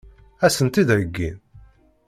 Ad 0.45 0.51
sen-tt-id-heggin? 0.55 1.37